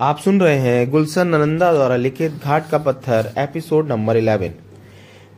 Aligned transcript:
आप 0.00 0.18
सुन 0.18 0.40
रहे 0.40 0.58
हैं 0.58 0.90
गुलशन 0.90 1.26
नंदा 1.26 1.72
द्वारा 1.72 1.96
लिखित 1.96 2.32
घाट 2.32 2.70
का 2.70 2.78
पत्थर, 2.78 3.32
एपिसोड 3.38 3.88
नंबर 3.88 4.16
इलेवन। 4.16 4.54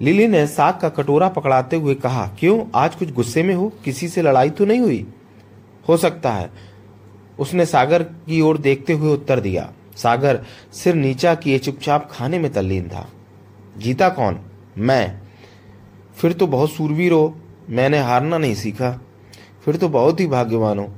लिली 0.01 0.29
ने 0.29 0.47
साग 0.47 0.79
का 0.81 0.89
कटोरा 0.89 1.29
पकड़ाते 1.29 1.77
हुए 1.77 1.95
कहा, 1.95 2.31
क्यों? 2.39 2.65
आज 2.75 2.95
कुछ 2.95 3.13
गुस्से 3.13 3.43
में 3.43 3.55
हो? 3.55 3.73
किसी 3.85 4.09
से 4.09 4.23
लड़ाई 4.23 4.51
तो 4.51 4.65
नहीं 4.65 4.81
हुई? 4.81 5.07
हो 5.89 5.97
सकता 5.97 6.33
है। 6.33 6.51
उसने 7.39 7.67
सागर 7.67 8.03
की 8.03 8.41
ओर 8.41 8.59
देखते 8.59 8.93
हुए 8.93 9.13
उत्तर 9.13 9.41
दिया, 9.41 9.73
सागर, 9.97 10.43
सिर 10.73 10.95
नीचा 10.95 11.35
किए 11.35 11.59
चुपचाप 11.59 12.09
खाने 12.13 12.39
में 12.39 12.53
तल्लीन 12.53 12.89
था। 12.89 13.09
जीता 13.79 14.09
कौन? 14.09 14.41
मैं। 14.79 15.23
फिर 16.17 16.33
तो 16.33 16.47
बहुत 16.47 16.73
सूरवीर 16.73 17.13
हो। 17.13 17.37
मैंने 17.71 17.99
हारना 17.99 18.39
नहीं 18.39 18.55
सीखा। 18.55 19.01
फिर 19.65 19.77
तो 19.77 19.89
बहुत 19.89 20.21
ही 20.21 20.27
भाग्यवान 20.27 20.79
हो। 20.79 20.95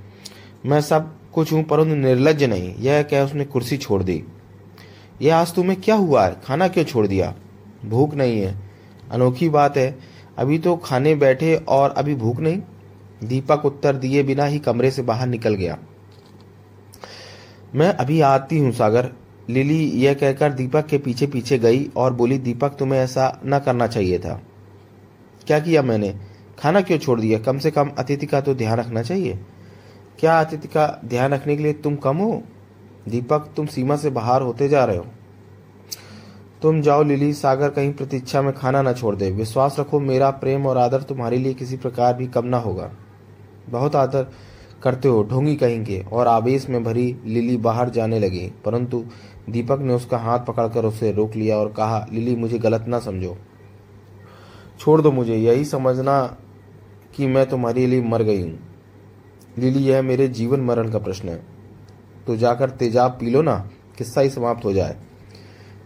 मैं 0.66 0.80
सब 0.80 1.15
कुछ 1.34 1.52
हूँ 1.52 1.62
परंतु 1.62 1.95
निर्लज 1.95 2.45
नहीं। 2.45 2.74
यह 2.77 3.02
कह 3.02 3.24
उसने 3.24 3.45
कुर्सी 3.45 3.77
छोड़ 3.77 4.02
दी। 4.02 4.24
यह 5.23 5.37
आज 5.37 5.55
तुम्हें 5.55 5.80
क्या 5.80 5.95
हुआ? 5.95 6.27
है 6.27 6.41
खाना 6.45 6.69
क्यों 6.69 6.84
छोड़ 6.84 7.07
दिया? 7.07 7.34
भूख 7.84 8.15
नहीं 8.15 8.41
है। 8.41 8.55
अनोखी 9.10 9.48
बात 9.48 9.77
है। 9.77 9.98
अभी 10.38 10.59
तो 10.59 10.77
खाने 10.77 11.15
बैठे 11.15 11.55
और 11.69 11.91
अभी 11.91 12.15
भूख 12.15 12.41
नहीं। 12.41 12.62
दीपक 13.24 13.65
उत्तर 13.65 13.97
दिए 13.97 14.23
बिना 14.23 14.45
ही 14.45 14.59
कमरे 14.59 14.91
से 14.91 15.02
बाहर 15.02 15.27
निकल 15.27 15.55
गया। 15.55 15.79
मैं 17.74 17.88
अभी 17.88 18.21
आती 18.21 18.59
हूँ, 18.59 18.73
सागर। 18.73 19.10
लिली 19.51 19.85
यह 19.91 20.15
कहकर 20.15 20.52
दीपक 20.52 20.87
के 20.87 20.98
पीछे 20.98 21.27
पीछे 21.27 21.59
गई 21.59 21.91
और 21.96 22.12
बोली, 22.12 22.38
दीपक, 22.38 22.69
तुम्हें 22.69 23.01
ऐसा 23.01 23.41
न 23.46 23.59
करना 23.59 23.87
चाहिए 23.87 24.19
था। 24.19 24.43
क्या 25.46 25.60
किया 25.60 25.82
मैंने? 25.82 26.15
खाना 26.59 26.80
क्यों 26.80 26.98
छोड़ 26.98 27.21
दिया? 27.21 27.38
कम 27.38 27.59
से 27.59 27.71
कम 27.71 27.91
अतिथि 27.98 28.27
का 28.27 28.41
तो 28.41 28.55
ध्यान 28.55 28.79
रखना 28.79 29.02
चाहिए। 29.02 29.38
क्या 30.18 30.40
अतिथि 30.40 30.68
का 30.68 31.01
ध्यान 31.04 31.34
रखने 31.34 31.57
के 31.57 31.62
लिए 31.62 31.73
तुम 31.73 31.96
कम 31.96 32.16
हो? 32.16 32.43
दीपक, 33.09 33.48
तुम 33.57 33.66
सीमा 33.66 33.96
से 33.96 34.10
बाहर 34.10 34.43
होते 34.43 34.68
जा 34.68 34.84
रहे 34.84 34.96
हो। 34.96 35.07
तुम 36.62 36.80
जाओ 36.80 37.02
लिली 37.02 37.32
सागर 37.32 37.70
कहीं 37.70 37.93
प्रतीक्षा 37.93 38.42
में 38.42 38.52
खाना 38.52 38.82
न 38.82 38.92
छोड़ 38.92 39.16
दे। 39.16 39.30
विश्वास 39.30 39.76
रखो, 39.80 40.01
मेरा 40.01 40.30
प्रेम 40.30 40.66
और 40.66 40.79
आदर 40.79 41.02
तुम्हारे 41.02 41.37
लिए 41.37 41.54
किसी 41.54 41.76
प्रकार 41.76 42.15
भी 42.15 42.26
कम 42.26 42.45
ना 42.45 42.59
होगा। 42.59 42.90
बहुत 43.68 43.96
आदर 43.96 44.26
करते 44.82 45.09
हो 45.09 45.23
ढोंगी 45.23 45.57
कहेंगे 45.57 46.07
और 46.12 46.26
आवेश 46.26 46.68
में 46.68 46.85
भरी 46.85 47.16
लिली 47.26 47.57
बाहर 47.57 47.90
जाने 47.90 48.18
लगी। 48.18 48.52
परंतु 48.65 49.04
दीपक 49.51 49.79
ने 49.80 49.95
उसका 49.95 50.18
हाथ 50.18 50.38
पकड़कर 50.38 50.85
उसे 50.85 51.12
रोक 51.12 51.37
लिया 51.37 51.57
और 51.57 51.73
कहा, 51.73 52.07
लिली, 52.12 52.37
मुझे 52.37 52.59
गलत 52.59 52.85
ना 52.88 52.98
समझो। 52.98 53.37
छोड़ 54.80 55.01
दो 55.01 55.12
मुझे, 55.12 55.37
यही 55.37 55.65
समझना 55.65 56.37
कि 57.16 57.26
मैं 57.26 57.48
तुम्हारे 57.48 57.87
लिए 57.87 58.02
मर 58.02 58.23
गई 58.23 58.42
हूँ। 58.42 58.73
लिली, 59.59 59.85
यह 59.85 60.02
मेरे 60.02 60.29
जीवन 60.29 60.60
मरण 60.60 60.91
का 60.91 60.99
प्रश्न 60.99 61.29
है। 61.29 61.43
तो 62.27 62.37
जाकर 62.37 62.71
तेजाब 62.71 63.10
पी 63.10 63.30
लो 63.30 63.43
ना, 63.43 63.71
किस्सा 63.99 64.21
ही 64.21 64.31
समाप्त 64.31 64.65
हो 64.65 64.72
जाए। 64.72 64.97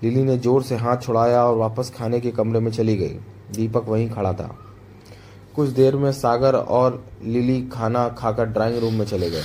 लिली 0.02 0.22
ने 0.22 0.38
ज़ोर 0.38 0.62
से 0.62 0.76
हाथ 0.76 0.96
छुड़ाया 0.96 1.44
और 1.44 1.56
वापस 1.56 1.92
खाने 1.96 2.20
के 2.20 2.30
कमरे 2.30 2.60
में 2.60 2.70
चली 2.72 2.96
गई। 2.96 3.18
दीपक 3.54 3.84
वहीं 3.88 4.10
खड़ा 4.10 4.32
था। 4.32 4.58
कुछ 5.54 5.68
देर 5.68 5.96
में 5.96 6.12
सागर 6.12 6.54
और 6.54 7.06
लिली 7.24 7.62
खाना 7.62 8.08
खाकर 8.08 8.44
ड्राइंग 8.44 8.78
रूम 8.78 8.94
में 8.94 9.06
चले 9.06 9.30
गए। 9.30 9.42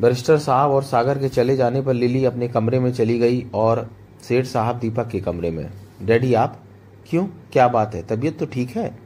बैरिस्टर 0.00 0.38
साहब 0.38 0.70
और 0.70 0.82
सागर 0.82 1.18
के 1.18 1.28
चले 1.28 1.56
जाने 1.56 1.82
पर 1.82 1.94
लिली 1.94 2.24
अपने 2.24 2.48
कमरे 2.48 2.80
में 2.80 2.92
चली 2.92 3.18
गई 3.18 3.46
और 3.54 3.90
सेठ 4.28 4.46
साहब 4.46 4.78
दीपक 4.78 5.08
के 5.08 5.20
कमरे 5.20 5.50
में। 5.50 5.70
डैडी, 6.02 6.34
आप? 6.34 6.64
क्यों? 7.06 7.26
क्या 7.52 7.68
बात 7.68 7.94
है? 7.94 8.02
तबीयत 8.02 8.38
तो 8.38 8.46
ठीक 8.46 8.70
है? 8.70 8.98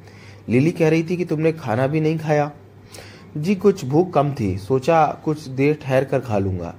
लिली 0.49 0.73
कह 0.73 0.89
रही 0.89 1.03
थी 1.03 1.17
कि 1.17 1.25
तुमने 1.25 1.53
खाना 1.53 1.87
भी 1.87 2.01
नहीं 2.01 2.19
खाया। 2.19 2.53
जी, 3.37 3.55
कुछ 3.55 3.85
भूख 3.85 4.13
कम 4.13 4.33
थी। 4.33 4.59
सोचा 4.59 5.07
कुछ 5.25 5.49
देर 5.49 5.79
ठहर 5.83 6.05
कर 6.05 6.21
खा 6.21 6.39
लूँगा। 6.39 6.75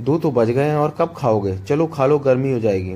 दो 0.00 0.18
तो 0.18 0.30
बज 0.30 0.50
गए 0.50 0.64
हैं 0.64 0.76
और 0.76 0.90
कब 0.90 1.14
खाओगे? 1.16 1.58
चलो 1.58 1.86
खा 1.86 2.06
लो, 2.06 2.18
गर्मी 2.18 2.52
हो 2.52 2.58
जाएगी। 2.58 2.94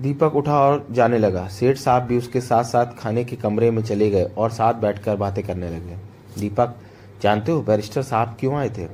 दीपक 0.00 0.36
उठा 0.36 0.60
और 0.60 0.86
जाने 0.90 1.18
लगा। 1.18 1.48
सेठ 1.48 1.76
साहब 1.76 2.02
भी 2.02 2.18
उसके 2.18 2.40
साथ 2.40 2.64
साथ 2.64 2.86
खाने 2.86 3.24
के 3.24 3.36
कमरे 3.36 3.70
में 3.70 3.82
चले 3.82 4.10
गए 4.10 4.24
और 4.24 4.50
साथ 4.50 4.74
बैठकर 4.74 5.16
बातें 5.16 5.44
करने 5.44 5.70
लगे। 5.70 5.96
दीपक, 6.40 6.76
जानते 7.22 7.52
हो 7.52 7.62
बैरिस्टर 7.62 8.02
साहब 8.02 8.36
क्यों 8.40 8.54
आए 8.54 8.68
थे? 8.68 8.84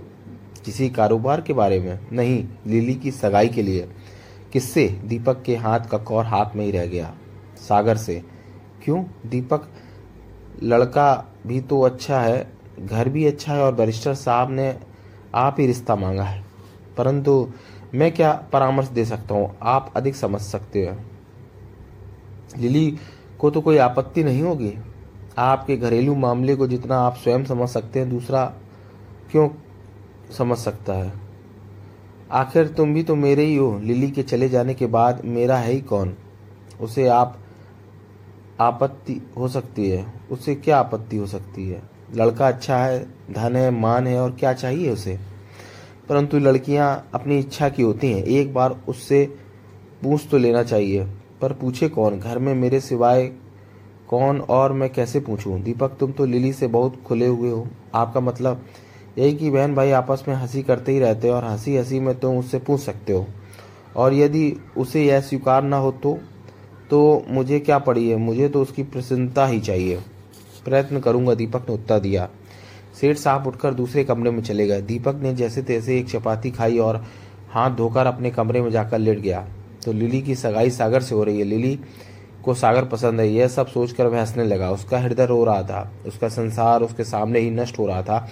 किसी 0.65 0.91
कारोबार 0.91 1.41
के 1.41 1.53
बारे 1.53 1.81
में? 1.81 2.01
नहीं, 2.13 2.49
लिली 2.67 2.95
की 2.95 3.11
सगाई 3.11 3.49
के 3.49 3.63
लिए। 3.63 3.89
किससे? 4.53 5.01
दीपक 5.05 5.43
के 5.43 5.57
हाथ 5.57 5.81
का 5.81 5.99
कौर 5.99 6.25
हाथ 6.25 6.57
में 6.57 6.65
ही 6.65 6.71
रह 6.71 6.87
गया। 6.87 7.15
सागर 7.57 7.97
से। 7.97 8.23
क्यों? 8.85 9.05
दीपक 9.27 9.69
लड़का 10.63 11.25
भी 11.47 11.61
तो 11.61 11.81
अच्छा 11.83 12.21
है, 12.21 12.53
घर 12.81 13.09
भी 13.09 13.25
अच्छा 13.25 13.53
है 13.53 13.63
और 13.63 13.75
बैरिस्टर 13.75 14.15
साहब 14.15 14.51
ने 14.51 14.79
आप 15.35 15.57
ही 15.59 15.67
रिश्ता 15.67 15.97
मांगा 15.97 16.23
है। 16.23 16.45
परंतु 16.97 17.53
मैं 17.95 18.13
क्या 18.13 18.49
परामर्श 18.53 18.89
दे 18.89 19.05
सकता 19.05 19.35
हूँ? 19.35 19.57
आप 19.63 19.93
अधिक 19.97 20.17
समझ 20.17 20.41
सकते 20.41 20.87
हो। 20.87 20.97
लिली 22.59 22.99
को 23.39 23.51
तो 23.51 23.61
कोई 23.61 23.77
आपत्ति 23.77 24.25
नहीं 24.25 24.43
होगी। 24.43 24.75
आपके 25.39 25.77
घरेलू 25.77 26.15
मामले 26.15 26.57
को 26.57 26.67
जितना 26.67 26.99
आप 26.99 27.17
स्वयं 27.17 27.45
समझ 27.45 27.69
सकते 27.69 27.99
हैं, 27.99 28.11
दूसरा 28.11 28.45
क्यों 29.31 29.49
समझ 30.39 30.59
सकता 30.59 30.93
है? 30.93 31.13
आखिर 32.33 32.69
तुम 32.69 32.95
भी 32.95 33.03
तो 33.03 33.17
मेरे 33.17 33.45
ही 33.45 33.57
हो। 33.57 33.79
लिली 33.79 34.11
के 34.11 34.23
चले 34.23 34.49
जाने 34.49 34.75
के 34.75 34.87
बाद 34.87 35.25
मेरा 35.25 35.57
है 35.57 35.73
ही 35.73 35.81
कौन? 35.81 36.15
उसे 36.81 37.07
आप 37.09 37.39
आपत्ति 38.61 39.23
हो 39.39 39.49
सकती 39.49 39.91
है। 39.91 40.13
उससे 40.31 40.55
क्या 40.55 40.79
आपत्ति 40.79 41.17
हो 41.17 41.27
सकती 41.27 41.69
है? 41.69 41.83
लड़का 42.15 42.49
अच्छा 42.49 42.77
है, 42.77 43.07
धन 43.31 43.57
है, 43.57 43.71
मान 43.71 44.07
है 44.07 44.21
और 44.21 44.31
क्या 44.31 44.53
चाहिए 44.53 44.91
उसे? 44.91 45.19
परंतु 46.09 46.39
लड़कियाँ 46.39 47.09
अपनी 47.15 47.39
इच्छा 47.39 47.69
की 47.69 47.83
होती 47.83 48.13
हैं। 48.13 48.25
एक 48.25 48.55
बार 48.55 48.81
उससे 48.89 49.25
पूछ 50.03 50.29
तो 50.31 50.39
लेना 50.39 50.63
चाहिए, 50.63 51.05
पर 51.41 51.53
पूछे 51.53 51.89
कौन? 51.89 52.19
घर 52.21 52.39
में 52.39 52.55
मेरे 52.55 52.81
सिवाय 52.81 53.33
कौन 54.09 54.41
और 54.41 54.73
मैं 54.73 54.93
कैसे 54.93 55.21
पूछूँ? 55.21 55.61
दीपक, 55.61 55.97
तुम 56.01 56.13
तो 56.13 56.27
लिली 56.27 56.53
से 56.53 56.67
बहुत 56.67 57.03
खुले 57.03 57.27
हुए 57.27 57.51
हो। 57.51 57.67
आपका 57.95 58.21
मतलब 58.21 58.65
यही 59.19 59.35
कि 59.35 59.51
बहन 59.51 59.75
भाई 59.75 59.91
आपस 59.91 60.25
में 60.29 60.35
हँसी 60.35 60.63
करते 60.63 60.93
ही 60.93 60.99
रहते 60.99 61.29
हो 61.29 61.35
और 61.35 61.45
हँसी 61.45 61.77
हँसी 61.77 62.01
में 62.01 62.21
तुम 62.21 62.39
उससे 62.39 62.59
पूछ 62.59 62.81
सकते 62.81 63.13
हो। 63.13 63.27
और 63.97 64.15
यदि 64.15 64.57
उसे 64.77 65.05
यह 65.05 65.21
स्वीकार 65.21 65.63
ना 65.63 65.77
हो 65.77 65.91
तो? 65.93 66.19
तो 66.91 67.25
मुझे 67.29 67.61
क्या 67.61 67.79
पड़ी 67.79 68.11
है? 68.11 68.17
मुझे 68.17 68.49
तो 68.49 68.63
उसकी 68.63 68.83
प्रसन्नता 68.83 69.47
ही 69.47 69.61
चाहिए। 69.61 70.01
प्रयत्न 70.65 71.01
करूँगा 71.01 71.35
दीपक 71.35 71.69
ने 71.69 71.75
उत्तर 71.75 71.99
दिया। 71.99 72.29
सेठ 73.01 73.17
साहब 73.17 73.47
उठकर 73.47 73.75
दूसरे 73.75 74.05
कमरे 74.05 74.31
में 74.31 74.43
चले 74.43 74.67
गए। 74.67 74.83
दीपक 74.83 75.15
ने 75.15 75.35
जैसे 75.35 75.63
तैसे 75.63 75.99
एक 75.99 76.11
चपाती 76.11 76.51
खाई 76.51 76.79
और 76.79 77.05
हाथ 77.51 77.71
धोकर 77.71 78.07
अपने 78.07 78.31
कमरे 78.31 78.63
में 78.63 78.71
जाकर 78.71 78.99
लेट 78.99 79.19
गया। 79.19 79.49
तो 79.85 79.93
लिली 79.93 80.23
की 80.23 80.35
सगाई 80.35 80.71
सागर 80.71 81.01
से 81.01 81.15
हो 81.15 81.25
रही 81.25 81.39
है। 81.39 81.45
लिली 81.45 81.81
को 82.45 82.55
सागर 82.55 82.85
पसंद 82.85 83.21
है। 83.21 83.29
यह 83.29 83.49
सब 83.49 83.67
सोचकर 83.67 84.07
वह 84.07 84.21
हंसने 84.21 84.45
लगा। 84.45 84.71
उसका 84.71 84.99
हृदय 84.99 85.27
रो 85.27 85.45
रहा 85.45 85.63
था। 85.63 85.93
उसका 86.07 86.29
संसार 86.29 86.83
उसके 86.83 87.05
सामने 87.05 87.41
ही 87.41 87.51
नष्ट 87.51 87.79
हो 87.79 87.87
रहा 87.87 88.03
था। 88.03 88.29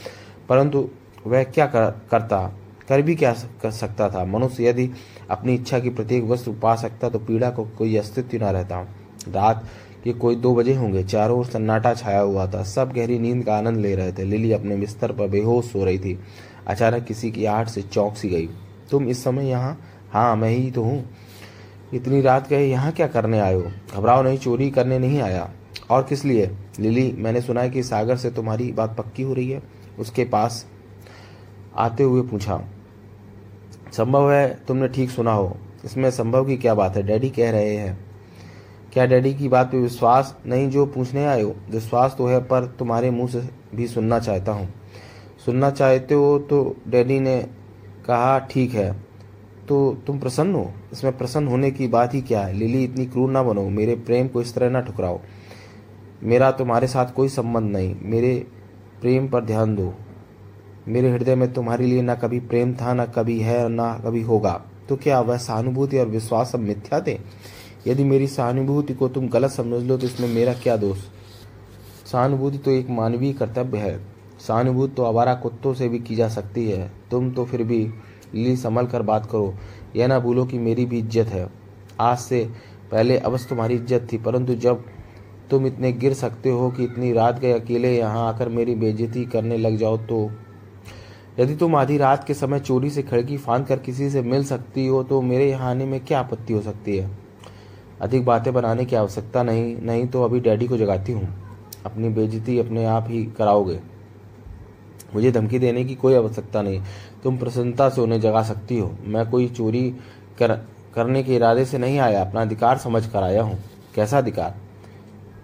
परंतु 0.49 0.89
वह 1.27 1.45
क्या 1.45 1.67
कर, 1.67 2.01
करता? 2.11 2.53
कर 2.89 3.03
भी 3.03 3.15
क्या 3.15 3.33
कर 3.63 3.71
सकता 3.71 4.09
था? 4.11 4.25
मनुष्य 4.25 4.69
यदि 4.69 4.91
अपनी 5.31 5.55
इच्छा 5.55 5.79
की 5.79 5.91
प्रत्येक 5.91 6.25
वस्तु 6.25 6.53
पा 6.53 6.75
सकता 6.77 7.09
तो 7.09 7.19
पीड़ा 7.19 7.51
को 7.51 7.65
कोई 7.79 7.97
अस्तित्व 7.97 8.37
न 8.37 8.49
रहता। 8.49 8.81
रात 9.29 9.65
के 10.05 10.13
कोई 10.13 10.37
दो 10.37 10.55
बजे 10.55 10.75
होंगे, 10.75 11.03
चारों 11.05 11.39
ओर 11.39 11.47
सन्नाटा 11.47 11.95
छाया 11.95 12.21
हुआ 12.21 12.47
था। 12.47 12.63
सब 12.63 12.93
गहरी 12.93 13.19
नींद 13.19 13.45
का 13.45 13.57
आनंद 13.57 13.77
ले 13.77 13.95
रहे 13.95 14.13
थे। 14.13 14.25
लिली 14.25 14.53
अपने 14.53 14.77
बिस्तर 14.77 15.13
पर 15.13 15.29
बेहोश 15.29 15.65
सो 15.65 15.85
रही 15.85 15.99
थी। 15.99 16.19
अचानक 16.67 17.05
किसी 17.05 17.31
की 17.31 17.45
आहट 17.45 17.69
से 17.69 17.83
चौंक 17.83 18.17
सी 18.17 18.29
गई। 18.29 18.49
तुम 18.91 19.09
इस 19.09 19.25
समय 19.25 19.49
यहाँ? 19.49 19.79
हाँ 20.11 20.37
मैं 20.37 20.51
ही 20.51 20.71
तो 20.71 20.83
हूँ। 20.83 21.05
इतनी 21.95 22.21
रात 22.21 22.49
गए, 22.49 22.67
यहाँ 22.67 22.93
क्या 22.93 23.07
करने 23.07 23.41
हो? 23.53 23.63
घबराओ 23.95 24.23
नहीं, 24.23 24.39
चोरी 24.39 24.71
करने 24.71 24.99
नहीं 24.99 25.21
आया। 25.21 25.51
और 25.91 26.03
किस 26.03 26.25
लिए? 26.25 26.51
लिली, 26.81 27.13
मैंने 27.19 27.41
सुना 27.41 27.61
है 27.61 27.71
कि 27.71 27.83
सागर 27.83 28.17
से 28.17 28.31
तुम्हारी 28.31 28.73
बात 28.73 28.97
पक्की 28.97 29.23
हो 29.23 29.35
रही 29.35 29.51
है। 29.51 29.63
उसके 29.99 30.25
पास 30.25 30.67
आते 31.77 32.03
हुए 32.03 32.23
पूछा। 32.23 32.57
संभव 33.93 34.33
है 34.33 34.59
तुमने 34.69 34.89
ठीक 34.89 35.11
सुना 35.11 35.33
हो। 35.33 35.57
इसमें 35.85 36.11
संभव 36.11 36.45
की 36.45 36.57
क्या 36.57 36.75
बात 36.75 36.97
है? 36.97 37.03
डैडी 37.03 37.31
कह 37.31 37.51
रहे 37.51 37.77
हैं। 37.77 38.07
क्या 38.93 39.07
डैडी 39.07 39.35
की 39.35 39.49
बात 39.49 39.67
पे 39.67 39.79
विश्वास 39.79 40.37
नहीं 40.47 40.71
जो 40.71 40.87
पूछने 40.87 41.25
आए 41.25 41.43
हो? 41.43 41.57
विश्वास 41.71 42.15
तो 42.19 42.27
है, 42.27 42.41
पर 42.41 42.77
तुम्हारे 42.79 43.11
मुँह 43.11 43.29
से 43.29 43.49
भी 43.75 43.87
सुनना 43.87 44.19
चाहता 44.19 44.53
हूँ। 44.53 44.75
सुनना 45.47 45.71
चाहते 45.71 46.15
हो 46.15 46.39
तो 46.39 46.77
डैडी 46.89 47.21
ने 47.21 47.49
कहा, 48.07 48.39
ठीक 48.39 48.75
है। 48.75 48.93
तो 49.69 49.99
तुम 50.07 50.19
प्रसन्न 50.21 50.55
हो? 50.55 50.73
इसमें 50.93 51.19
प्रसन्न 51.19 51.47
होने 51.47 51.71
की 51.71 51.89
बात 51.89 52.15
ही 52.15 52.21
क्या 52.21 52.41
है? 52.41 52.53
लिली, 52.53 52.85
इतनी 52.85 53.07
क्रूर 53.07 53.31
ना 53.31 53.43
बनो। 53.43 53.69
मेरे 53.69 53.95
प्रेम 53.97 54.29
को 54.29 54.41
इस 54.41 54.55
तरह 54.55 54.71
ना 54.71 54.81
ठुकराओ। 54.81 55.21
मेरा 56.23 56.51
तुम्हारे 56.51 56.87
साथ 56.87 57.07
कोई 57.07 57.29
संबंध 57.29 57.73
नहीं। 57.73 57.97
मेरे 58.03 58.47
प्रेम 59.01 59.29
पर 59.29 59.45
ध्यान 59.45 59.77
दो। 59.77 59.95
मेरे 60.87 61.11
हृदय 61.11 61.35
में 61.35 61.53
तुम्हारे 61.53 61.87
लिए 61.87 62.03
ना 62.03 62.15
कभी 62.15 62.41
प्रेम 62.43 62.75
था, 62.75 62.93
ना 62.95 63.07
कभी 63.07 63.39
है 63.41 63.63
और 63.63 63.71
ना 63.71 63.93
कभी 64.05 64.23
होगा। 64.23 64.61
तो 64.89 64.97
क्या 64.97 65.21
वह 65.21 65.37
सहानुभूति 65.39 65.99
और 65.99 66.07
विश्वास 66.09 66.53
सब 66.53 66.61
मिथ्या 66.61 67.01
थे? 67.01 67.19
यदि 67.87 68.05
मेरी 68.05 68.27
सहानुभूति 68.27 68.95
को 68.95 69.09
तुम 69.09 69.29
गलत 69.29 69.51
समझ 69.51 69.83
लो 69.83 69.97
तो 69.97 70.07
इसमें 70.07 70.29
मेरा 70.29 70.53
क्या 70.55 70.77
दोष? 70.77 70.99
सहानुभूति 72.07 72.59
तो 72.59 72.71
एक 72.71 72.91
मानवीय 72.91 73.33
कर्तव्य 73.33 73.79
है। 73.79 73.99
सहानुभूत 74.41 74.95
तो 74.97 75.05
आवारा 75.05 75.35
कुत्तों 75.35 75.75
से 75.75 75.89
भी 75.89 75.99
की 75.99 76.17
जा 76.17 76.29
सकती 76.29 76.69
है। 76.71 76.91
तुम 77.11 77.31
तो 77.31 77.45
फिर 77.45 77.63
भी 77.63 77.79
लिली 78.35 78.57
संभल 78.57 78.87
कर 78.87 79.03
बात 79.03 79.27
करो। 79.27 79.55
यह 79.97 80.07
ना 80.07 80.19
भूलो 80.21 80.45
कि 80.45 80.59
मेरी 80.59 80.85
भी 80.87 80.99
इज़्ज़त 80.99 81.27
है। 81.27 81.49
आज 82.01 82.19
से 82.19 82.45
पहले 82.91 83.19
अवश्य 83.19 83.49
तुम्हारी 83.49 83.75
इज़्ज़त 83.75 84.09
थी, 84.13 84.19
परंतु 84.19 84.55
जब 84.57 84.85
तुम 85.51 85.67
इतने 85.67 85.93
गिर 85.93 86.15
सकते 86.15 86.51
हो 86.51 86.71
कि 86.71 86.85
इतनी 86.85 87.13
रात 87.13 87.39
गए 87.41 87.53
अकेले 87.53 87.97
यहाँ 87.97 88.27
आकर 88.29 88.49
मेरी 88.49 88.75
बेइज्जती 88.75 89.25
करने 89.27 89.57
लग 89.57 89.77
जाओ 89.77 89.97
तो 89.99 90.29
यदि 91.41 91.57
तुम 91.57 91.77
आधी 91.77 91.97
रात 91.99 92.25
के 92.25 92.35
समय 92.35 92.61
चोरी 92.61 92.91
से 92.91 93.03
खिड़की 93.03 93.37
फांद 93.37 93.67
कर 93.67 93.79
किसी 93.79 94.11
से 94.11 94.23
मिल 94.23 94.45
सकती 94.45 94.87
हो 94.87 95.03
तो 95.03 95.23
मेरे 95.23 95.51
यहाँ 95.51 95.71
आने 95.71 95.85
में 95.85 96.05
क्या 96.05 96.21
आपत्ति 96.21 96.53
हो 96.53 96.61
सकती 96.63 96.97
है? 96.97 97.11
अधिक 98.01 98.25
बातें 98.25 98.55
बनाने 98.55 98.85
की 98.85 98.97
आवश्यकता 98.97 99.43
नहीं 99.43 99.77
नहीं 99.77 100.07
तो 100.07 100.23
अभी 100.23 100.41
डैडी 100.41 100.67
को 100.67 100.77
जगाती 100.77 101.13
हूँ। 101.13 101.29
अपनी 101.87 102.09
बेजती 102.09 102.59
अपने 102.59 102.85
आप 102.85 103.07
ही 103.09 103.25
कराओगे। 103.25 103.81
मुझे 105.15 105.33
धमकी 105.33 105.59
देने 105.59 105.85
की 105.85 105.95
कोई 105.95 106.15
आवश्यकता 106.15 106.63
नहीं। 106.63 106.83
तुम 107.25 107.39
प्रसन्नता 107.39 107.89
से 107.89 108.01
उन्हें 108.01 108.21
जगा 108.21 108.43
सकती 108.43 108.79
हो। 108.79 108.97
मैं 109.05 109.31
कोई 109.31 109.49
चोरी 109.49 109.91
कर, 110.39 110.53
करने 110.95 111.23
के 111.23 111.37
इरादे 111.37 111.65
से 111.65 111.79
नहीं 111.79 111.99
आया। 111.99 112.21
अपना 112.21 112.41
अधिकार 112.41 112.79
समझ 112.79 113.07
कर 113.07 113.23
आया 113.23 113.43
हूँ। 113.43 113.59
कैसा 113.95 114.19
अधिकार? 114.19 114.55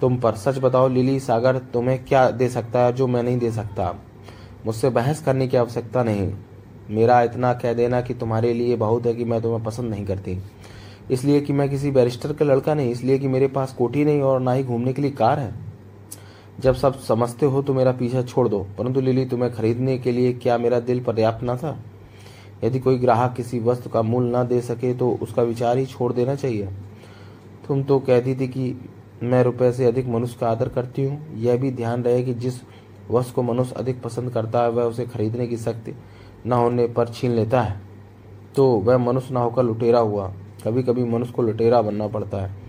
तुम 0.01 0.17
पर 0.17 0.35
सच 0.35 0.59
बताओ, 0.59 0.89
लिली 0.89 1.21
सागर, 1.21 1.59
तुम्हें 1.59 2.05
क्या 2.05 2.31
दे 2.31 2.49
सकता 2.49 2.79
है 2.79 2.93
जो 2.93 3.07
मैं 3.07 3.23
नहीं 3.23 3.39
दे 3.39 3.51
सकता? 3.53 3.95
मुझसे 4.67 4.91
बहस 4.91 5.23
करने 5.23 5.49
की 5.49 5.57
आवश्यकता 5.57 6.03
नहीं। 6.03 6.33
मेरा 6.91 7.21
इतना 7.23 7.53
कह 7.55 7.73
देना 7.73 8.01
कि 8.01 8.15
तुम्हारे 8.15 8.53
लिए 8.55 8.77
बहुत 8.77 9.07
है 9.07 9.15
कि 9.15 9.25
मैं 9.25 9.41
तुम्हें 9.43 9.63
पसंद 9.65 9.91
नहीं 9.91 10.05
करती। 10.07 10.39
इसलिए 11.11 11.41
कि 11.41 11.53
मैं 11.53 11.69
किसी 11.71 11.91
बैरिस्टर 11.91 12.33
का 12.33 12.45
लड़का 12.45 12.75
नहीं, 12.75 12.91
इसलिए 12.91 13.19
कि 13.19 13.29
मेरे 13.29 13.49
पास 13.49 13.73
कोठी 13.73 14.05
नहीं 14.05 14.21
और 14.23 14.41
ना 14.41 14.53
ही 14.53 14.65
घूमने 14.65 14.93
के 14.93 15.03
लिए 15.03 15.11
कार 15.11 15.39
है। 15.39 15.55
जब 16.61 16.75
सब 16.75 16.99
समझते 16.99 17.47
हो 17.47 17.63
तो 17.63 17.75
मेरा 17.75 17.93
पीछा 17.93 18.23
छोड़ 18.23 18.49
दो। 18.49 18.61
परंतु 18.79 19.01
लिली, 19.01 19.25
तुम्हें 19.27 19.53
खरीदने 19.55 19.99
के 19.99 20.13
लिए 20.13 20.33
क्या 20.33 20.59
मेरा 20.59 20.81
दिल 20.81 21.01
पर्याप्त 21.01 21.43
ना 21.45 21.57
था? 21.57 21.77
यदि 22.65 22.79
कोई 22.79 22.99
ग्राहक 22.99 23.35
किसी 23.37 23.59
वस्तु 23.61 23.91
का 23.91 24.03
मूल्य 24.03 24.31
ना 24.31 24.43
दे 24.45 24.61
सके 24.61 24.93
तो 24.95 25.11
उसका 25.23 25.43
विचार 25.43 25.79
ही 25.79 25.87
छोड़ 25.87 26.13
देना 26.13 26.35
चाहिए। 26.35 26.69
तुम 27.69 27.83
तो 27.83 27.99
कहती 27.99 28.35
थी 28.35 28.49
कि 28.49 28.75
मैं 29.23 29.43
रुपए 29.45 29.71
से 29.73 29.87
अधिक 29.87 30.07
मनुष्य 30.09 30.37
का 30.41 30.49
आदर 30.49 30.69
करती 30.69 31.05
हूँ। 31.05 31.37
यह 31.37 31.57
भी 31.57 31.71
ध्यान 31.71 32.03
रहे 32.03 32.23
कि 32.23 32.35
जिस 32.35 32.61
वस्तु 33.11 33.35
को 33.35 33.43
मनुष्य 33.43 33.75
अधिक 33.77 34.03
पसंद 34.03 34.31
करता 34.31 34.63
है, 34.63 34.71
वह 34.71 34.85
उसे 34.85 35.07
खरीदने 35.07 35.47
की 35.47 35.57
शक्ति 35.57 35.95
न 36.47 36.53
होने 36.53 36.87
पर 36.87 37.09
छीन 37.09 37.31
लेता 37.31 37.63
है। 37.63 37.81
तो 38.57 38.67
वह 38.71 38.99
मनुष्य 38.99 39.35
न 39.35 39.37
होकर 39.37 39.63
लुटेरा 39.63 39.99
हुआ। 39.99 40.33
कभी 40.65 40.83
कभी 40.83 41.05
मनुष्य 41.05 41.33
को 41.33 41.43
लुटेरा 41.43 41.83
बनना 41.83 42.07
पड़ता 42.07 42.39
है। 42.39 42.63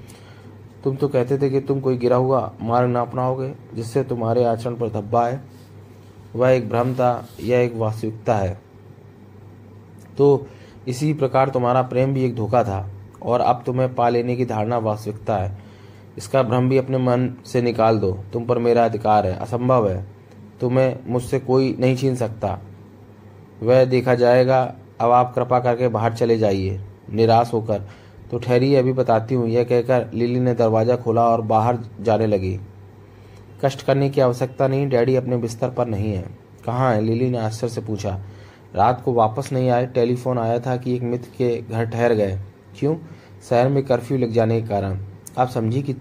तुम 0.83 0.95
तो 0.95 1.07
कहते 1.07 1.37
थे 1.37 1.49
कि 1.49 1.59
तुम 1.59 1.79
कोई 1.79 1.97
गिरा 1.97 2.15
हुआ 2.15 2.53
मार्ग 2.61 2.89
न 2.89 2.95
अपनाओगे, 2.95 3.53
जिससे 3.73 4.03
तुम्हारे 4.03 4.43
आचरण 4.43 4.75
पर 4.75 4.89
धब्बा 4.89 5.27
है। 5.27 5.43
वह 6.35 6.49
एक 6.49 6.69
भ्रम 6.69 6.93
था, 6.93 7.27
यह 7.39 7.59
एक 7.59 7.75
वास्तविकता 7.75 8.35
है। 8.35 8.61
तो 10.17 10.47
इसी 10.87 11.13
प्रकार 11.13 11.49
तुम्हारा 11.49 11.81
प्रेम 11.81 12.13
भी 12.13 12.23
एक 12.23 12.35
धोखा 12.35 12.63
था, 12.63 12.89
और 13.23 13.39
अब 13.39 13.63
तुम्हें 13.65 13.95
पा 13.95 14.09
लेने 14.09 14.35
की 14.35 14.45
धारणा 14.45 14.77
वास्तविकता 14.77 15.37
है। 15.37 15.57
इसका 16.17 16.43
भ्रम 16.43 16.69
भी 16.69 16.77
अपने 16.77 16.97
मन 16.97 17.33
से 17.45 17.61
निकाल 17.61 17.99
दो। 17.99 18.11
तुम 18.33 18.45
पर 18.45 18.57
मेरा 18.57 18.85
अधिकार 18.85 19.27
है। 19.27 19.37
असंभव 19.37 19.89
है। 19.89 20.12
तुम्हें 20.63 20.95
मुझसे 21.07 21.39
कोई 21.39 21.75
नहीं 21.79 21.95
छीन 21.95 22.15
सकता। 22.15 22.59
वह 23.63 23.83
देखा 23.85 24.15
जाएगा, 24.15 24.75
अब 25.01 25.11
आप 25.11 25.33
कृपा 25.35 25.59
करके 25.59 25.87
बाहर 25.87 26.13
चले 26.13 26.37
जाइए। 26.37 26.79
निराश 27.13 27.53
होकर 27.53 27.81
तो 28.31 28.37
ठहरी, 28.37 28.75
अभी 28.75 28.93
बताती 28.93 29.35
हूँ। 29.35 29.47
यह 29.47 29.63
कहकर 29.63 30.09
लिली 30.13 30.39
ने 30.39 30.53
दरवाज़ा 30.53 30.95
खोला 30.95 31.25
और 31.25 31.41
बाहर 31.41 31.79
जाने 32.01 32.27
लगी। 32.27 32.59
कष्ट 33.65 33.85
करने 33.85 34.09
की 34.09 34.21
आवश्यकता 34.21 34.67
नहीं, 34.67 34.87
डैडी 34.89 35.15
अपने 35.15 35.37
बिस्तर 35.37 35.69
पर 35.69 35.87
नहीं 35.87 36.13
है। 36.13 36.23
कहाँ 36.65 36.93
है? 36.93 37.01
लिली 37.01 37.29
ने 37.29 37.37
आश्चर्य 37.37 37.71
से 37.71 37.81
पूछा। 37.81 38.19
रात 38.75 39.01
को 39.01 39.13
वापस 39.13 39.49
नहीं 39.53 39.69
आए, 39.69 39.85
टेलीफोन 39.85 40.39
आया 40.39 40.59
था 40.59 40.77
कि 40.77 40.95
एक 40.95 41.03
मित्र 41.03 41.29
के 41.37 41.61
घर 41.61 41.85
ठहर 41.85 42.13
गए। 42.13 42.39
क्यों? 42.79 42.95
शहर 43.49 43.69
में 43.69 43.83
कर्फ्यू 43.85 44.17
लग 44.17 44.31
जाने 44.31 44.61
के 44.61 44.67
कारण। 44.67 44.99
आप 45.37 45.49
समझी 45.49 45.81
कि 45.81 45.93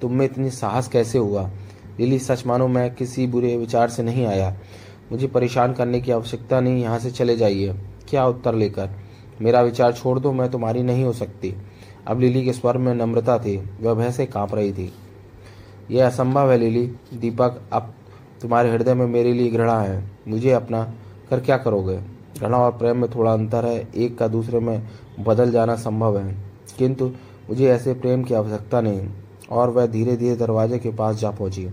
तुम 0.00 0.12
में 0.12 0.24
इतनी 0.24 0.50
साहस 0.50 0.88
कैसे 0.88 1.18
हुआ। 1.18 1.50
लिली, 2.00 2.18
सच 2.18 2.46
मानो 2.46 2.68
मैं 2.68 2.94
किसी 2.94 3.26
बुरे 3.26 3.56
विचार 3.56 3.88
से 3.88 4.02
नहीं 4.02 4.26
आया। 4.26 4.56
मुझे 5.12 5.26
परेशान 5.26 5.72
करने 5.72 6.00
की 6.00 6.12
आवश्यकता 6.12 6.60
नहीं, 6.60 6.82
यहाँ 6.82 6.98
से 6.98 7.10
चले 7.10 7.36
जाइए। 7.36 7.74
क्या 8.08 8.26
उत्तर 8.26 8.54
लेकर? 8.54 8.90
मेरा 9.40 9.60
विचार 9.60 9.92
छोड़ 9.92 10.18
दो, 10.18 10.32
मैं 10.32 10.50
तुम्हारी 10.50 10.82
नहीं 10.82 11.04
हो 11.04 11.12
सकती। 11.12 11.54
अब 12.06 12.20
लिली 12.20 12.44
के 12.44 12.52
स्वर 12.52 12.78
में 12.78 12.94
नम्रता 12.94 13.38
थी, 13.38 13.70
वह 13.80 13.94
भय 13.94 14.10
से 14.10 14.26
काँप 14.26 14.54
रही 14.54 14.72
थी। 14.72 14.92
यह 15.90 16.06
असंभव 16.06 16.52
है 16.52 16.58
लिली, 16.58 16.86
दीपक, 17.14 17.62
अब 17.72 17.94
तुम्हारे 18.42 18.70
हृदय 18.70 18.94
में 18.94 19.06
मेरे 19.06 19.32
लिए 19.32 19.50
घृणा 19.50 19.80
है। 19.80 20.10
मुझे 20.28 20.50
अपना 20.50 20.94
कर 21.30 21.40
क्या 21.40 21.56
करोगे? 21.56 21.96
घृणा 22.40 22.58
और 22.58 22.72
प्रेम 22.72 22.96
में 22.96 23.10
थोड़ा 23.10 23.32
अंतर 23.32 23.64
है, 23.64 23.88
एक 23.96 24.18
का 24.18 24.28
दूसरे 24.28 24.60
में 24.60 24.82
बदल 25.20 25.50
जाना 25.50 25.74
संभव 25.74 26.18
है। 26.18 26.36
किंतु 26.78 27.06
मुझे 27.50 27.68
ऐसे 27.68 27.94
प्रेम 27.94 28.22
की 28.22 28.34
आवश्यकता 28.34 28.80
नहीं, 28.80 29.08
और 29.50 29.70
वह 29.70 29.86
धीरे 29.86 30.16
धीरे 30.16 30.36
दरवाजे 30.36 30.78
के 30.78 30.90
पास 30.90 31.16
जा 31.16 31.30
पहुँची। 31.30 31.68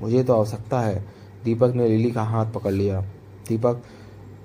मुझे 0.00 0.24
तो 0.24 0.34
आवश्यकता 0.34 0.80
है। 0.80 1.04
दीपक 1.44 1.72
ने 1.74 1.88
लिली 1.88 2.10
का 2.10 2.22
हाथ 2.22 2.52
पकड़ 2.52 2.72
लिया। 2.72 3.00
दीपक, 3.48 3.82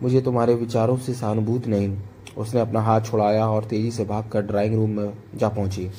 मुझे 0.03 0.21
तुम्हारे 0.21 0.55
विचारों 0.55 0.97
से 0.97 1.13
सहानुभूत 1.13 1.67
नहीं। 1.67 1.97
उसने 2.37 2.61
अपना 2.61 2.81
हाथ 2.81 3.01
छुड़ाया 3.01 3.47
और 3.47 3.63
तेज़ी 3.63 3.91
से 3.91 4.05
भागकर 4.05 4.41
ड्राइंग 4.41 4.75
रूम 4.75 4.89
में 4.89 5.13
जा 5.35 5.49
पहुँची 5.49 5.89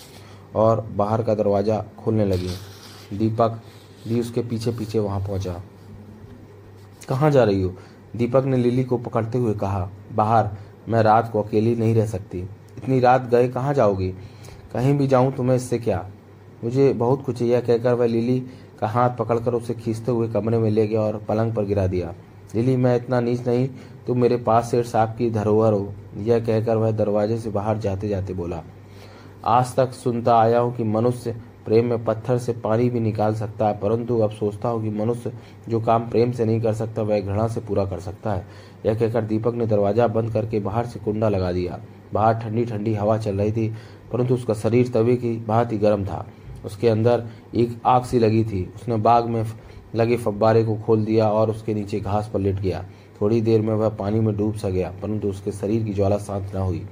और 0.54 0.80
बाहर 0.80 1.22
का 1.22 1.34
दरवाज़ा 1.34 1.84
खोलने 1.98 2.24
लगी। 2.24 2.50
दीपक 3.18 3.60
भी 4.08 4.20
उसके 4.20 4.40
पीछे 4.40 4.70
पीछे 4.70 4.98
वहाँ 4.98 5.20
पहुँचा। 5.20 5.62
कहाँ 7.08 7.30
जा 7.30 7.44
रही 7.44 7.62
हो? 7.62 7.74
दीपक 8.16 8.44
ने 8.44 8.56
लिली 8.56 8.84
को 8.84 8.98
पकड़ते 8.98 9.38
हुए 9.38 9.54
कहा। 9.54 9.90
बाहर, 10.12 10.50
मैं 10.88 11.02
रात 11.02 11.30
को 11.32 11.42
अकेली 11.42 11.76
नहीं 11.76 11.94
रह 11.94 12.06
सकती। 12.06 12.38
इतनी 12.76 13.00
रात 13.00 13.22
गए 13.22 13.48
कहाँ 13.48 13.74
जाओगी? 13.74 14.08
कहीं 14.72 14.98
भी 14.98 15.06
जाऊँ 15.06 15.32
तुम्हें 15.32 15.56
इससे 15.56 15.78
क्या? 15.78 16.10
मुझे 16.64 16.92
बहुत 16.92 17.24
कुछ 17.24 17.42
यह 17.42 17.60
कहकर 17.60 17.94
वह 17.94 18.06
लिली 18.06 18.46
का 18.82 18.88
हाथ 18.88 19.16
पकड़कर 19.16 19.54
उसे 19.54 19.74
खींचते 19.74 20.12
हुए 20.12 20.28
कमरे 20.28 20.58
में 20.58 20.70
ले 20.70 20.86
गया 20.86 21.00
और 21.00 21.16
पलंग 21.28 21.54
पर 21.54 21.64
गिरा 21.64 21.86
दिया। 21.86 22.14
लिली, 22.54 22.76
मैं 22.76 22.96
इतना 22.96 23.20
नीच 23.20 23.46
नहीं, 23.46 23.68
तुम 24.06 24.20
मेरे 24.20 24.36
पास 24.38 24.70
सेठ 24.70 24.86
साहब 24.86 25.14
की 25.16 25.30
धरोहर 25.30 25.72
हो। 25.72 25.92
यह 26.18 26.40
कहकर 26.40 26.76
वह 26.76 26.90
दरवाजे 26.92 27.38
से 27.38 27.50
बाहर 27.50 27.78
जाते 27.78 28.08
जाते 28.08 28.34
बोला, 28.34 28.62
आज 29.46 29.74
तक 29.76 29.92
सुनता 29.94 30.36
आया 30.36 30.58
हूँ 30.58 30.74
कि 30.76 30.84
मनुष्य 30.84 31.34
प्रेम 31.64 31.86
में 31.86 32.04
पत्थर 32.04 32.38
से 32.38 32.52
पानी 32.54 32.88
भी 32.90 33.00
निकाल 33.00 33.34
सकता 33.34 33.68
है, 33.68 33.78
परंतु 33.80 34.18
अब 34.18 34.30
सोचता 34.32 34.68
हूँ 34.68 34.82
कि 34.82 34.90
मनुष्य 34.92 35.32
जो 35.68 35.80
काम 35.80 36.08
प्रेम 36.10 36.32
से 36.32 36.44
नहीं 36.44 36.60
कर 36.60 36.74
सकता, 36.74 37.02
वह 37.02 37.20
घृणा 37.20 37.46
से 37.48 37.60
पूरा 37.60 37.84
कर 37.84 38.00
सकता 38.00 38.32
है। 38.32 38.46
यह 38.86 38.94
कहकर 38.94 39.24
दीपक 39.24 39.54
ने 39.54 39.66
दरवाज़ा 39.66 40.06
बंद 40.08 40.32
करके 40.32 40.60
बाहर 40.60 40.86
से 40.86 41.00
कुंडा 41.00 41.28
लगा 41.28 41.52
दिया। 41.52 41.80
बाहर 42.14 42.34
ठंडी 42.34 42.64
ठंडी 42.64 42.94
हवा 42.94 43.18
चल 43.18 43.36
रही 43.36 43.52
थी, 43.52 43.68
परंतु 44.12 44.34
उसका 44.34 44.54
शरीर 44.56 44.88
तवे 44.88 45.16
की 45.16 45.36
बहुत 45.38 45.72
ही 45.72 45.78
गर्म 45.78 46.04
था। 46.04 46.26
उसके 46.64 46.88
अंदर 46.88 47.24
एक 47.54 47.80
आग 47.86 48.04
सी 48.04 48.18
लगी 48.18 48.44
थी। 48.44 48.72
उसने 48.74 48.96
बाग 48.96 49.28
में 49.28 49.44
लगे 49.94 50.16
फब्बारे 50.16 50.64
को 50.64 50.74
खोल 50.76 51.04
दिया 51.04 51.28
और 51.28 51.50
उसके 51.50 51.74
नीचे 51.74 52.00
घास 52.00 52.30
पर 52.34 52.40
लेट 52.40 52.60
गया। 52.60 52.84
थोड़ी 53.20 53.40
देर 53.40 53.60
में 53.60 53.74
वह 53.74 53.88
पानी 53.88 54.20
में 54.20 54.36
डूब 54.36 54.54
सा 54.54 54.68
गया, 54.68 54.92
परंतु 55.02 55.28
उसके 55.28 55.52
शरीर 55.52 55.82
की 55.82 55.94
ज्वाला 55.94 56.18
शांत 56.18 56.54
न 56.54 56.58
हुई। 56.58 56.86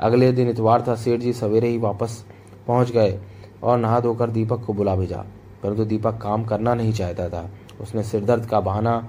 अगले 0.00 0.32
दिन 0.32 0.48
इतवार 0.48 0.84
था, 0.88 0.94
सेठ 0.94 1.20
जी 1.20 1.32
सवेरे 1.32 1.68
ही 1.68 1.78
वापस 1.78 2.24
पहुँच 2.66 2.90
गए 2.90 3.18
और 3.62 3.78
नहा 3.78 4.00
धोकर 4.00 4.30
दीपक 4.30 4.64
को 4.64 4.72
बुला 4.72 4.96
भेजा। 4.96 5.24
परंतु 5.62 5.84
दीपक 5.84 6.18
काम 6.22 6.44
करना 6.44 6.74
नहीं 6.74 6.92
चाहता 6.92 7.28
था। 7.28 7.50
उसने 7.80 8.02
सिरदर्द 8.02 8.46
का 8.46 8.60
बहाना 8.60 9.08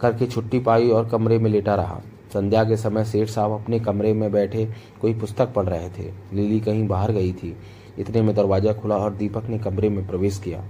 करके 0.00 0.26
छुट्टी 0.26 0.58
पाई 0.58 0.88
और 0.90 1.08
कमरे 1.08 1.38
में 1.38 1.50
लेटा 1.50 1.74
रहा। 1.74 2.00
संध्या 2.34 2.64
के 2.64 2.76
समय 2.76 3.04
सेठ 3.04 3.28
साहब 3.28 3.52
अपने 3.52 3.80
कमरे 3.80 4.12
में 4.12 4.32
बैठे 4.32 4.68
कोई 5.00 5.14
पुस्तक 5.14 5.52
पढ़ 5.52 5.64
रहे 5.64 5.88
थे। 5.88 6.10
लिली 6.32 6.60
कहीं 6.60 6.86
बाहर 6.88 7.12
गई 7.12 7.32
थी। 7.32 7.56
इतने 7.98 8.22
में 8.22 8.34
दरवाज़ा 8.34 8.72
खुला 8.72 8.96
और 8.96 9.14
दीपक 9.14 9.48
ने 9.48 9.58
कमरे 9.58 9.88
में 9.88 10.06
प्रवेश 10.06 10.38
किया। 10.38 10.64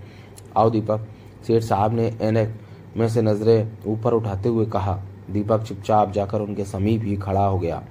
आओ 0.57 0.71
दीपक, 0.71 1.07
सेठ 1.47 1.63
साहब 1.63 1.95
ने 1.95 2.07
एनक 2.23 2.55
में 2.97 3.09
से 3.09 3.23
नज़रें 3.23 3.73
ऊपर 3.87 4.13
उठाते 4.13 4.49
हुए 4.49 4.67
कहा। 4.67 5.03
दीपक 5.31 5.63
चुपचाप 5.63 6.13
जाकर 6.13 6.41
उनके 6.41 6.65
समीप 6.65 7.03
ही 7.05 7.17
खड़ा 7.17 7.47
हो 7.47 7.59
गया 7.59 7.83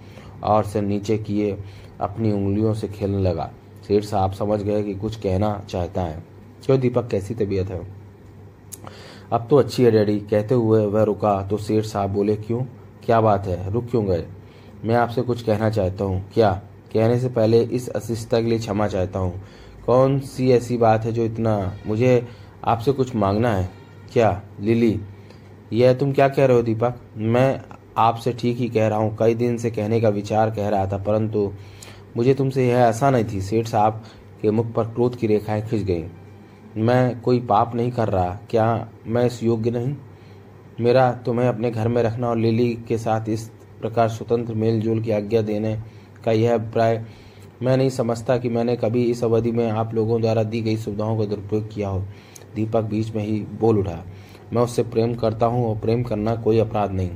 और 0.43 0.63
से 0.63 0.81
नीचे 0.81 1.17
किए 1.17 1.57
अपनी 1.99 2.31
उंगलियों 2.31 2.73
से 2.73 2.87
खेलने 2.87 3.21
लगा। 3.21 3.49
सेठ 3.87 4.03
साहब 4.03 4.31
समझ 4.31 4.61
गए 4.61 4.83
कि 4.83 4.95
कुछ 4.95 5.15
कहना 5.15 5.63
चाहता 5.69 6.01
है। 6.01 6.23
क्यों 6.65 6.79
दीपक, 6.79 7.07
कैसी 7.07 7.35
तबीयत 7.35 7.69
है? 7.69 7.87
अब 9.31 9.47
तो 9.49 9.55
अच्छी 9.55 9.83
है 9.83 9.91
डैडी, 9.91 10.19
कहते 10.19 10.55
हुए 10.55 10.85
वह 10.85 11.03
रुका। 11.03 11.41
तो 11.41 11.57
सेठ 11.57 11.85
साहब 11.85 12.09
बोले, 12.09 12.35
क्यों? 12.35 12.61
क्या 13.05 13.21
बात 13.21 13.47
है? 13.47 13.71
रुक 13.71 13.89
क्यों 13.89 14.05
गए? 14.05 14.25
मैं 14.85 14.95
आपसे 14.95 15.21
कुछ 15.21 15.41
कहना 15.41 15.69
चाहता 15.69 16.03
हूँ। 16.03 16.23
क्या? 16.33 16.61
कहने 16.93 17.19
से 17.19 17.29
पहले 17.29 17.62
इस 17.62 17.89
अशिष्टता 17.89 18.41
के 18.41 18.47
लिए 18.47 18.59
क्षमा 18.59 18.88
चाहता 18.88 19.19
हूँ। 19.19 19.41
कौन 19.85 20.19
सी 20.19 20.51
ऐसी 20.51 20.77
बात 20.77 21.05
है 21.05 21.12
जो 21.12 21.25
इतना 21.25 21.77
मुझे 21.88 22.27
आपसे 22.63 22.91
कुछ 22.91 23.15
मांगना 23.15 23.55
है? 23.55 23.69
क्या, 24.13 24.41
लिली? 24.59 25.00
यह 25.73 25.93
तुम 25.93 26.13
क्या 26.13 26.27
कह 26.27 26.45
रहे 26.45 26.57
हो, 26.57 26.63
दीपक? 26.63 26.95
मैं 27.17 27.62
आपसे 27.97 28.33
ठीक 28.33 28.57
ही 28.57 28.69
कह 28.69 28.88
रहा 28.88 29.00
हूँ। 29.00 29.15
कई 29.19 29.33
दिन 29.33 29.57
से 29.57 29.71
कहने 29.71 30.01
का 30.01 30.09
विचार 30.09 30.51
कह 30.51 30.69
रहा 30.69 30.88
था, 30.88 30.97
परंतु 30.97 31.51
मुझे 32.17 32.33
तुमसे 32.33 32.67
यह 32.67 32.88
आशा 32.88 33.09
नहीं 33.09 33.25
थी। 33.25 33.41
सेठ 33.41 33.67
साहब 33.67 34.03
के 34.41 34.51
मुख 34.51 34.73
पर 34.73 34.83
क्रोध 34.83 35.15
की 35.15 35.27
रेखाएँ 35.27 35.62
खिंच 35.62 35.83
गईं। 35.83 36.03
मैं 36.77 37.21
कोई 37.21 37.39
पाप 37.39 37.75
नहीं 37.75 37.91
कर 37.91 38.09
रहा। 38.09 38.39
क्या 38.50 38.88
मैं 39.07 39.25
इस 39.25 39.43
योग्य 39.43 39.71
नहीं? 39.71 39.95
मेरा 40.79 41.12
तुम्हें 41.12 41.47
अपने 41.47 41.71
घर 41.71 41.88
में 41.88 42.03
रखना 42.03 42.29
और 42.29 42.38
लिली 42.38 42.79
के 42.88 42.97
साथ 42.97 43.29
इस 43.29 43.51
प्रकार 43.81 44.09
स्वतंत्र 44.09 44.53
मेल 44.53 44.81
जोल 44.81 45.01
की 45.01 45.12
आज्ञा 45.12 45.41
देने 45.41 45.79
का 46.25 46.31
यह 46.31 46.53
अभिप्राय 46.53 47.03
मैं 47.61 47.75
नहीं 47.77 47.89
समझता 47.89 48.37
कि 48.37 48.49
मैंने 48.49 48.75
कभी 48.75 49.03
इस 49.03 49.23
अवधि 49.23 49.51
में 49.51 49.69
आप 49.69 49.93
लोगों 49.93 50.21
द्वारा 50.21 50.43
दी 50.43 50.61
गई 50.61 50.77
सुविधाओं 50.77 51.17
का 51.17 51.25
दुरुपयोग 51.25 51.73
किया 51.73 51.89
हो। 51.89 51.99
दीपक 52.55 52.83
बीच 52.83 53.13
में 53.15 53.23
ही 53.23 53.39
बोल 53.59 53.79
उठा, 53.79 54.03
मैं 54.53 54.61
उससे 54.61 54.83
प्रेम 54.83 55.15
करता 55.15 55.45
हूँ 55.45 55.65
और 55.69 55.77
प्रेम 55.77 56.03
करना 56.03 56.35
कोई 56.35 56.59
अपराध 56.59 56.91
नहीं। 56.91 57.09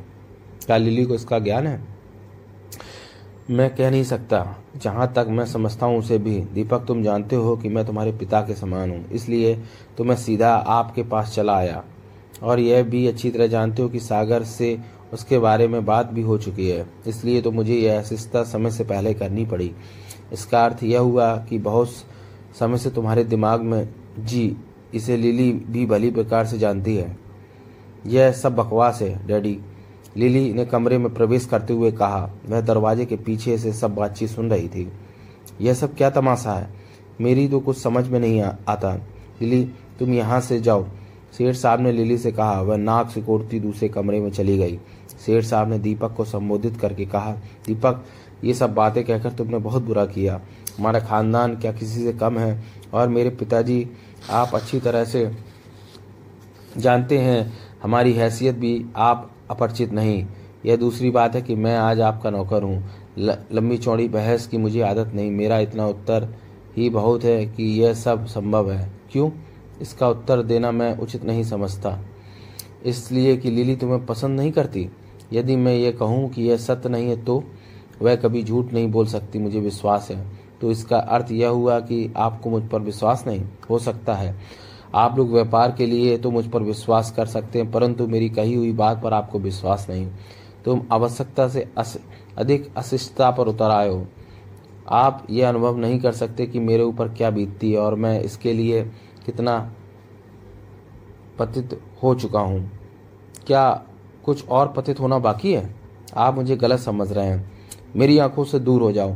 क्या 0.66 0.78
लिली 0.78 1.06
को 1.06 1.16
इसका 1.16 1.40
ज्ञान 1.40 1.68
है? 1.68 1.82
मैं 3.50 3.70
कह 3.76 3.90
नहीं 3.92 4.04
सकता। 4.04 4.46
जहाँ 4.76 5.12
तक 5.14 5.28
मैं 5.30 5.46
समझता 5.46 5.86
हूँ 5.86 5.98
उसे 6.00 6.18
भी। 6.18 6.40
दीपक, 6.54 6.86
तुम 6.88 7.04
जानते 7.04 7.36
हो 7.36 7.56
कि 7.58 7.70
मैं 7.70 7.86
तुम्हारे 7.86 8.12
पिता 8.12 8.42
के 8.42 8.54
समान 8.54 8.92
हूँ। 8.92 9.10
इसलिए 9.12 9.56
तो 9.98 10.04
मैं 10.04 10.16
सीधा 10.16 10.50
आपके 10.50 11.04
पास 11.04 11.34
चला 11.36 11.56
आया। 11.58 11.84
और 12.44 12.60
यह 12.60 12.84
भी 12.84 13.06
अच्छी 13.08 13.30
तरह 13.32 13.48
जानते 13.48 13.82
हो 13.82 13.90
कि 13.90 14.00
सागर 14.00 14.44
से 14.44 14.78
उसके 15.14 15.40
बारे 15.40 15.68
में 15.68 15.86
बात 15.86 16.12
भी 16.12 16.22
हो 16.22 16.38
चुकी 16.38 16.70
है। 16.70 16.90
इसलिए 17.08 17.42
तो 17.42 17.52
मुझे 17.52 17.76
यह 17.76 18.00
अशिष्टता 18.00 18.44
समय 18.44 18.72
से 18.72 18.84
पहले 18.84 19.14
करनी 19.14 19.46
पड़ी। 19.46 19.72
इसका 20.34 20.66
अर्थ 20.66 20.84
यह 20.84 21.00
हुआ 21.00 21.38
कि 21.38 21.60
बहुत 21.60 21.90
समय 22.60 22.78
से 22.78 22.90
तुम्हारे 22.90 23.24
दिमाग 23.24 23.62
में, 23.62 23.90
जी, 24.20 24.58
इसे 24.94 25.18
लिली 25.18 25.52
भी 25.52 25.86
भली 25.86 26.12
प्रकार 26.12 26.46
से 26.46 26.58
जानती 26.58 26.96
है। 26.96 27.18
यह 28.06 28.32
सब 28.32 28.56
बकवास 28.56 29.02
है, 29.02 29.28
डैडी। 29.28 29.60
लिली 30.18 30.54
ने 30.54 30.66
कमरे 30.66 30.98
में 30.98 31.14
प्रवेश 31.14 31.46
करते 31.46 31.74
हुए 31.74 31.92
कहा, 31.92 32.32
वह 32.50 32.62
दरवाजे 32.62 33.06
के 33.06 33.16
पीछे 33.16 33.58
से 33.58 33.74
सब 33.74 33.96
बातचीत 33.96 34.30
सुन 34.30 34.50
रही 34.50 34.68
थी। 34.68 34.92
यह 35.62 35.74
सब 35.74 35.96
क्या 35.96 36.10
तमाशा 36.10 36.54
है? 36.54 36.74
मेरी 37.22 37.48
तो 37.48 37.60
कुछ 37.60 37.78
समझ 37.78 38.08
में 38.08 38.20
नहीं 38.20 38.42
आता। 38.42 39.02
लिली, 39.42 39.64
तुम 40.00 40.14
यहाँ 40.14 40.42
से 40.42 40.62
जाओ। 40.62 40.88
सेठ 41.38 41.56
साहब 41.56 41.82
ने 41.82 41.92
लिली 41.92 42.18
से 42.18 42.32
कहा, 42.32 42.62
वह 42.62 42.78
नाक 42.78 43.10
सिकोड़ती 43.10 43.60
दूसरे 43.60 43.90
कमरे 43.90 44.20
में 44.20 44.32
चली 44.32 44.58
गई। 44.58 44.80
सेठ 45.26 45.44
साहब 45.44 45.70
ने 45.70 45.80
दीपक 45.80 46.14
को 46.16 46.26
संबोधित 46.26 46.78
करके 46.78 47.06
कहा, 47.06 47.32
दीपक, 47.68 48.06
ये 48.44 48.54
सब 48.54 48.74
बातें 48.74 49.04
कहकर 49.04 49.32
तुमने 49.32 49.58
बहुत 49.58 49.84
बुरा 49.84 50.06
किया। 50.06 50.42
हमारा 50.80 51.00
खानदान 51.00 51.56
क्या 51.56 51.72
किसी 51.72 52.04
से 52.04 52.14
कम 52.14 52.38
है? 52.38 52.64
और 52.94 53.08
मेरे 53.08 53.30
पिताजी, 53.30 53.90
आप 54.30 54.56
अच्छी 54.56 54.80
तरह 54.80 55.06
से 55.06 55.32
जानते 56.78 57.18
हैं, 57.18 57.54
हमारी 57.84 58.14
हैसियत 58.14 58.56
भी 58.56 58.86
आप 58.96 59.32
अपरिचित 59.50 59.92
नहीं। 59.92 60.26
यह 60.66 60.76
दूसरी 60.76 61.10
बात 61.10 61.36
है 61.36 61.42
कि 61.42 61.56
मैं 61.56 61.78
आज 61.78 62.02
आपका 62.02 62.30
नौकर 62.30 62.64
हूँ। 62.64 62.90
लंबी 63.54 63.78
चौड़ी 63.78 64.08
बहस 64.08 64.48
की 64.48 64.58
मुझे 64.58 64.82
आदत 64.82 65.12
नहीं। 65.14 65.32
मेरा 65.32 65.60
इतना 65.60 65.88
उत्तर 65.88 66.36
ही 66.78 66.90
बहुत 66.90 67.24
है 67.24 67.46
कि 67.46 67.64
यह 67.64 67.94
सब 67.94 68.26
संभव 68.26 68.72
है। 68.72 68.92
क्यों? 69.12 69.32
इसका 69.82 70.10
उत्तर 70.10 70.42
देना 70.42 70.72
मैं 70.72 70.98
उचित 70.98 71.26
नहीं 71.26 71.44
समझता। 71.44 72.00
इसलिए 72.86 73.38
कि 73.38 73.52
लिली 73.52 73.76
तुम्हें 73.76 74.06
पसंद 74.06 74.40
नहीं 74.40 74.52
करती। 74.52 74.90
यदि 75.34 75.56
मैं 75.56 75.74
ये 75.74 75.92
कहूँ 75.92 76.30
कि 76.30 76.44
यह 76.44 76.58
सत्य 76.58 76.90
नहीं 76.90 77.08
है 77.10 77.24
तो 77.24 77.44
वह 78.02 78.16
कभी 78.16 78.44
झूठ 78.44 78.74
नहीं 78.74 78.92
बोल 78.92 79.06
सकती 79.06 79.40
मुझे 79.40 79.60
विश्वास 79.60 80.10
है। 80.12 80.26
तो 80.62 80.72
इसका 80.72 80.98
अर्थ 80.98 81.32
यह 81.32 81.50
हुआ 81.50 81.80
कि 81.80 82.14
आपको 82.18 82.50
मुझ 82.50 82.64
पर 82.64 82.82
विश्वास 82.82 83.24
नहीं 83.28 83.44
हो 83.70 83.80
सकता 83.80 84.14
है। 84.16 84.36
आप 84.96 85.18
लोग 85.18 85.32
व्यापार 85.32 85.72
के 85.72 85.86
लिए 85.86 86.18
तो 86.18 86.32
मुझ 86.32 86.46
पर 86.48 86.64
विश्वास 86.64 87.12
कर 87.12 87.26
सकते 87.26 87.60
हैं 87.60 87.72
परंतु 87.72 88.08
मेरी 88.08 88.30
कही 88.30 88.54
हुई 88.54 88.72
बात 88.74 89.02
पर 89.04 89.14
आपको 89.14 89.40
विश्वास 89.40 89.86
नहीं। 89.90 90.08
तुम 90.66 90.82
आवश्यकता 90.92 91.48
से 91.48 91.68
अस, 91.78 91.98
अधिक 92.38 92.70
अशिष्टता 92.78 93.32
पर 93.32 93.48
उतर 93.48 93.72
आए 93.72 93.90
हो। 93.90 94.06
आप 94.90 95.26
ये 95.30 95.44
अनुभव 95.44 95.78
नहीं 95.78 96.00
कर 96.00 96.12
सकते 96.12 96.46
कि 96.46 96.60
मेरे 96.60 96.84
ऊपर 96.84 97.08
क्या 97.10 97.30
बीतती 97.30 97.72
है 97.72 97.80
और 97.80 97.96
मैं 97.96 98.20
इसके 98.22 98.54
लिए 98.54 98.84
कितना 99.26 99.58
पतित 101.40 101.80
हो 102.04 102.14
चुका 102.16 102.40
हूँ। 102.40 102.60
क्या 103.48 103.70
कुछ 104.28 104.48
और 104.48 104.68
पतित 104.68 105.00
होना 105.00 105.18
बाकी 105.20 105.54
है? 105.54 105.76
आप 106.16 106.36
मुझे 106.36 106.56
गलत 106.56 106.80
समझ 106.80 107.12
रहे 107.12 107.26
हैं। 107.26 107.52
मेरी 107.96 108.18
आँखों 108.18 108.44
से 108.44 108.60
दूर 108.60 108.82
हो 108.82 108.92
जाओ। 108.92 109.16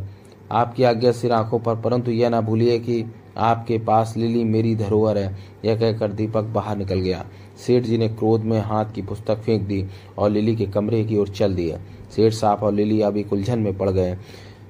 आपकी 0.52 0.84
आज्ञा 0.84 1.12
सिर 1.12 1.32
आँखों 1.32 1.60
पर, 1.60 1.76
परंतु 1.76 2.12
यह 2.12 2.30
ना 2.30 2.40
भूलिए 2.42 2.78
कि 2.80 3.04
आपके 3.38 3.78
पास 3.78 4.14
लिली 4.18 4.44
मेरी 4.44 4.76
धरोहर 4.76 5.18
है। 5.18 5.38
यह 5.66 5.76
कहकर 5.76 6.12
दीपक 6.12 6.44
बाहर 6.44 6.78
निकल 6.78 7.00
गया। 7.00 7.26
सेठ 7.58 7.84
जी 7.84 7.98
ने 7.98 8.08
क्रोध 8.10 8.44
में 8.44 8.60
हाथ 8.60 8.94
की 8.96 9.02
पुस्तक 9.02 9.42
फेंक 9.42 9.62
दी 9.62 9.86
और 10.18 10.30
लिली 10.30 10.56
के 10.56 10.66
कमरे 10.66 11.04
की 11.04 11.18
ओर 11.18 11.28
चल 11.28 11.56
दिया 11.56 11.80
सेठ 12.12 12.34
साहब 12.34 12.64
और 12.64 12.74
लिली 12.74 13.02
अभी 13.02 13.26
उलझन 13.34 13.60
में 13.60 13.78
पड़ 13.78 13.90
गए। 13.90 14.18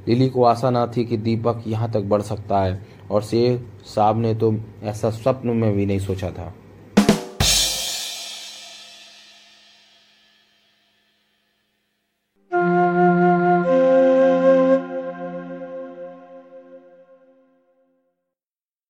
लिली 0.07 0.29
को 0.29 0.43
आशा 0.43 0.69
ना 0.69 0.86
थी 0.88 1.05
कि 1.05 1.17
दीपक 1.17 1.63
यहाँ 1.67 1.91
तक 1.91 2.01
बढ़ 2.01 2.21
सकता 2.21 2.60
है, 2.60 2.81
और 3.12 3.21
सेठ 3.21 3.86
साहब 3.86 4.17
ने 4.17 4.33
तो 4.36 4.53
ऐसा 4.83 5.10
स्वप्न 5.12 5.50
में 5.50 5.74
भी 5.74 5.86
नहीं 5.86 6.00
सोचा 6.00 6.29
था। 6.29 6.53